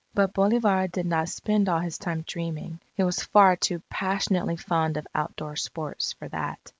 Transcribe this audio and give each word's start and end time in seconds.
But 0.15 0.33
Bolivar 0.33 0.87
did 0.87 1.05
not 1.05 1.29
spend 1.29 1.69
all 1.69 1.77
his 1.81 1.99
time 1.99 2.23
dreaming, 2.25 2.79
he 2.95 3.03
was 3.03 3.23
far 3.23 3.55
too 3.55 3.83
passionately 3.87 4.55
fond 4.55 4.97
of 4.97 5.05
outdoor 5.13 5.55
sports 5.55 6.13
for 6.13 6.27
that. 6.29 6.59